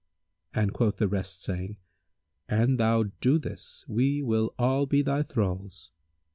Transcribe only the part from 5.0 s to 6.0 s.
thy thralls."